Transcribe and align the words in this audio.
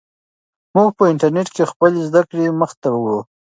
موږ 0.75 0.89
په 0.97 1.03
انټرنیټ 1.11 1.47
کې 1.55 1.63
خپلې 1.71 1.99
زده 2.09 2.21
کړې 2.29 2.45
مخ 2.59 2.71
ته 2.81 2.87
وړو. 2.99 3.19